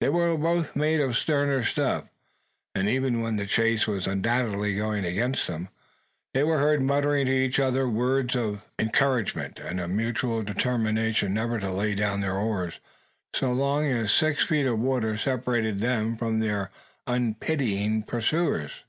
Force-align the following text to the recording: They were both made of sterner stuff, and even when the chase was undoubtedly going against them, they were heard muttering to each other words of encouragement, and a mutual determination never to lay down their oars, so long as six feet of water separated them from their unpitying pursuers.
They 0.00 0.08
were 0.08 0.38
both 0.38 0.74
made 0.74 1.00
of 1.00 1.18
sterner 1.18 1.64
stuff, 1.64 2.08
and 2.74 2.88
even 2.88 3.20
when 3.20 3.36
the 3.36 3.44
chase 3.44 3.86
was 3.86 4.06
undoubtedly 4.06 4.74
going 4.74 5.04
against 5.04 5.46
them, 5.48 5.68
they 6.32 6.42
were 6.44 6.56
heard 6.60 6.80
muttering 6.80 7.26
to 7.26 7.32
each 7.32 7.58
other 7.60 7.86
words 7.86 8.34
of 8.34 8.66
encouragement, 8.78 9.58
and 9.58 9.78
a 9.78 9.86
mutual 9.86 10.42
determination 10.42 11.34
never 11.34 11.60
to 11.60 11.70
lay 11.72 11.94
down 11.94 12.22
their 12.22 12.38
oars, 12.38 12.80
so 13.34 13.52
long 13.52 13.84
as 13.84 14.12
six 14.12 14.42
feet 14.42 14.64
of 14.66 14.78
water 14.78 15.18
separated 15.18 15.80
them 15.80 16.16
from 16.16 16.38
their 16.38 16.70
unpitying 17.06 18.02
pursuers. 18.04 18.84